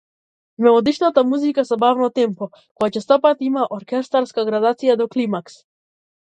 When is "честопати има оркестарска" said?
2.97-4.49